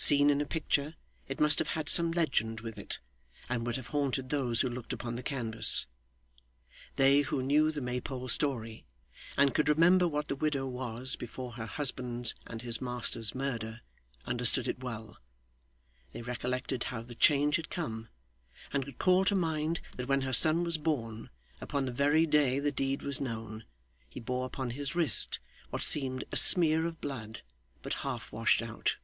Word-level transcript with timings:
Seen 0.00 0.30
in 0.30 0.40
a 0.40 0.46
picture, 0.46 0.94
it 1.26 1.40
must 1.40 1.58
have 1.58 1.66
had 1.70 1.88
some 1.88 2.12
legend 2.12 2.60
with 2.60 2.78
it, 2.78 3.00
and 3.48 3.66
would 3.66 3.74
have 3.74 3.88
haunted 3.88 4.30
those 4.30 4.60
who 4.60 4.68
looked 4.68 4.92
upon 4.92 5.16
the 5.16 5.24
canvas. 5.24 5.86
They 6.94 7.22
who 7.22 7.42
knew 7.42 7.72
the 7.72 7.80
Maypole 7.80 8.28
story, 8.28 8.84
and 9.36 9.52
could 9.52 9.68
remember 9.68 10.06
what 10.06 10.28
the 10.28 10.36
widow 10.36 10.68
was, 10.68 11.16
before 11.16 11.54
her 11.54 11.66
husband's 11.66 12.36
and 12.46 12.62
his 12.62 12.80
master's 12.80 13.34
murder, 13.34 13.80
understood 14.24 14.68
it 14.68 14.78
well. 14.78 15.18
They 16.12 16.22
recollected 16.22 16.84
how 16.84 17.02
the 17.02 17.16
change 17.16 17.56
had 17.56 17.68
come, 17.68 18.08
and 18.72 18.84
could 18.84 18.98
call 19.00 19.24
to 19.24 19.34
mind 19.34 19.80
that 19.96 20.06
when 20.06 20.20
her 20.20 20.32
son 20.32 20.62
was 20.62 20.78
born, 20.78 21.28
upon 21.60 21.86
the 21.86 21.92
very 21.92 22.24
day 22.24 22.60
the 22.60 22.70
deed 22.70 23.02
was 23.02 23.20
known, 23.20 23.64
he 24.08 24.20
bore 24.20 24.46
upon 24.46 24.70
his 24.70 24.94
wrist 24.94 25.40
what 25.70 25.82
seemed 25.82 26.22
a 26.30 26.36
smear 26.36 26.86
of 26.86 27.00
blood 27.00 27.40
but 27.82 27.94
half 28.04 28.30
washed 28.30 28.62
out. 28.62 28.96